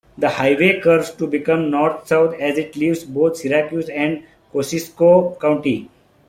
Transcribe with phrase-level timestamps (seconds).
[0.17, 5.89] The highway curves to become north-south as it leaves both Syracuse and Kosciusko County.